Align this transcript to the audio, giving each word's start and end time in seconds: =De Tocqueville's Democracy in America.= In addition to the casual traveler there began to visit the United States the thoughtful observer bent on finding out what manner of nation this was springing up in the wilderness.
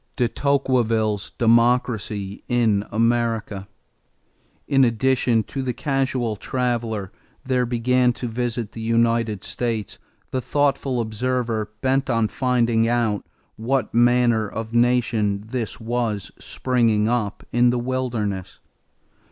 =De 0.15 0.27
Tocqueville's 0.27 1.29
Democracy 1.37 2.43
in 2.47 2.83
America.= 2.91 3.67
In 4.67 4.83
addition 4.83 5.43
to 5.43 5.61
the 5.61 5.73
casual 5.75 6.35
traveler 6.35 7.11
there 7.45 7.67
began 7.67 8.11
to 8.13 8.27
visit 8.27 8.71
the 8.71 8.81
United 8.81 9.43
States 9.43 9.99
the 10.31 10.41
thoughtful 10.41 10.99
observer 10.99 11.69
bent 11.81 12.09
on 12.09 12.27
finding 12.29 12.87
out 12.87 13.23
what 13.57 13.93
manner 13.93 14.47
of 14.49 14.73
nation 14.73 15.43
this 15.45 15.79
was 15.79 16.31
springing 16.39 17.07
up 17.07 17.43
in 17.51 17.69
the 17.69 17.77
wilderness. 17.77 18.57